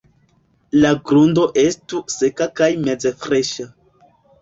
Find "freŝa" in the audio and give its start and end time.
3.23-3.73